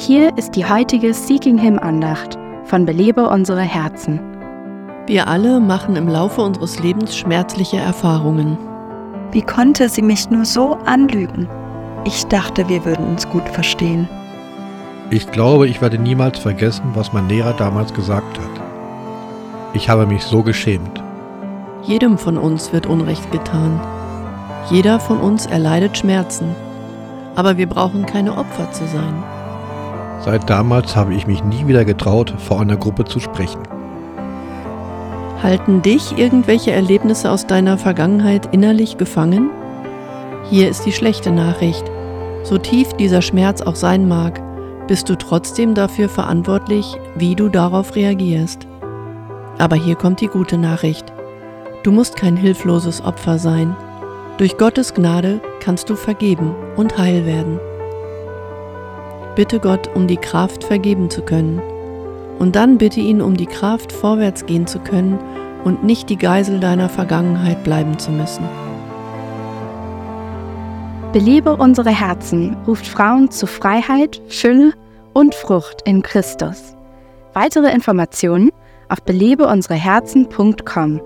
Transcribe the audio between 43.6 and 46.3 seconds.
auch sein mag, bist du trotzdem dafür